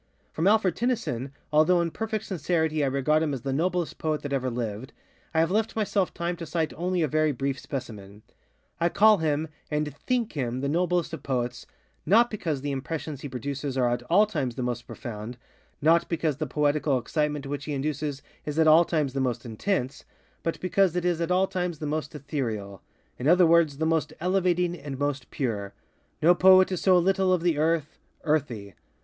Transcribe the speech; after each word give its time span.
From 0.31 0.47
Alfred 0.47 0.75
Tennyson, 0.75 1.31
although 1.53 1.79
in 1.79 1.91
perfect 1.91 2.25
sincerity 2.25 2.83
I 2.83 2.87
regard 2.87 3.21
him 3.21 3.35
as 3.35 3.43
the 3.43 3.53
noblest 3.53 3.99
poet 3.99 4.23
that 4.23 4.33
ever 4.33 4.49
lived, 4.49 4.93
I 5.31 5.39
have 5.41 5.51
left 5.51 5.75
myself 5.75 6.11
time 6.11 6.35
to 6.37 6.45
cite 6.47 6.73
only 6.75 7.03
a 7.03 7.07
very 7.07 7.31
brief 7.31 7.59
specimen. 7.59 8.23
I 8.79 8.89
call 8.89 9.19
him, 9.19 9.47
and 9.69 9.93
_think 10.07 10.29
_him 10.29 10.61
the 10.61 10.67
noblest 10.67 11.13
of 11.13 11.21
poets, 11.21 11.67
_not 12.07 12.31
_because 12.31 12.61
the 12.61 12.71
impressions 12.71 13.21
he 13.21 13.29
produces 13.29 13.77
are 13.77 13.91
at 13.91 14.01
_all 14.09 14.25
_times 14.27 14.55
the 14.55 14.63
most 14.63 14.87
profoundŌĆö_not 14.87 15.37
_because 16.09 16.39
the 16.39 16.47
poetical 16.47 16.97
excitement 16.97 17.45
which 17.45 17.65
he 17.65 17.73
induces 17.73 18.23
is 18.43 18.57
at 18.57 18.65
_all 18.65 18.87
_times 18.89 19.11
the 19.13 19.21
most 19.21 19.43
intenseŌĆöbut 19.43 20.59
because 20.59 20.95
it 20.95 21.05
is 21.05 21.21
at 21.21 21.29
all 21.29 21.45
times 21.45 21.77
the 21.77 21.85
most 21.85 22.13
etherealŌĆöin 22.13 22.79
other 23.27 23.45
words, 23.45 23.77
the 23.77 23.85
most 23.85 24.13
elevating 24.19 24.75
and 24.75 24.97
most 24.97 25.29
pure. 25.29 25.75
No 26.23 26.33
poet 26.33 26.71
is 26.71 26.81
so 26.81 26.97
little 26.97 27.31
of 27.31 27.43
the 27.43 27.59
earth, 27.59 27.99
earthy. 28.23 28.73